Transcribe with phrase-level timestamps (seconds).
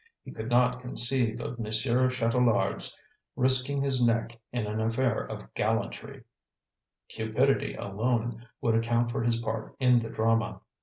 [0.23, 2.97] He could not conceive of Monsieur Chatelard's
[3.35, 6.23] risking his neck in an affair of gallantry;
[7.09, 10.61] cupidity alone would account for his part in the drama.